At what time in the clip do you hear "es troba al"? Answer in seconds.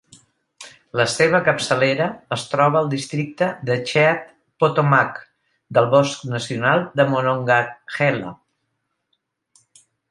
2.37-2.89